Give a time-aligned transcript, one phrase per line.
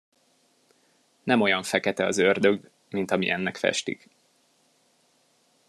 [1.23, 4.09] Nem olyan fekete az ördög, mint amilyennek festik.